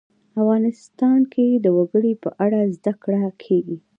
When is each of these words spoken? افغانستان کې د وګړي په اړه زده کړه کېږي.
افغانستان 0.39 1.19
کې 1.33 1.45
د 1.63 1.65
وګړي 1.77 2.13
په 2.23 2.29
اړه 2.43 2.59
زده 2.75 2.93
کړه 3.03 3.23
کېږي. 3.43 3.77